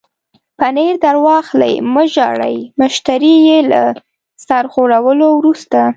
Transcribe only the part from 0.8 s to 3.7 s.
در واخلئ، مه ژاړئ، مشرې یې